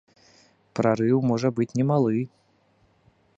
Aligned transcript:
Прарыў 0.79 1.21
можа 1.33 1.49
быць 1.59 1.71
не 1.81 1.85
малы. 1.91 2.17